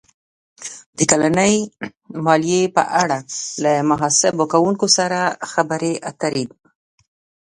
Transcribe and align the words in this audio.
-د 0.55 0.99
کلنۍ 1.11 1.55
مالیې 2.25 2.61
په 2.75 2.83
اړه 3.01 3.17
له 3.63 3.73
محاسبه 3.89 4.43
کوونکي 4.53 4.87
سره 4.97 5.19
خبرې 5.51 5.93
اتر 6.09 6.33
ې 6.43 6.45